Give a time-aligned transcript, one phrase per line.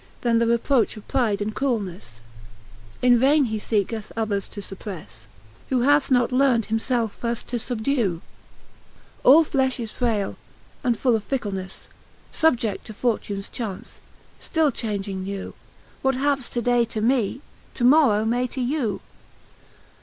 [0.21, 2.21] Then the reproch of pride and cruelnefle.
[3.03, 5.27] In vaine he feeketh others to fiipprefle,
[5.69, 8.21] Who hath not learnd himfelfefirfl: to fubdew:
[9.23, 10.37] All flefli is frayle,
[10.83, 11.85] and full of ficklenefle,
[12.33, 14.01] Subje<9: to fortunes chance,
[14.39, 15.57] fl:iU chaunging new J
[16.01, 17.41] What haps to day to me,
[17.75, 19.01] to morrow may to you.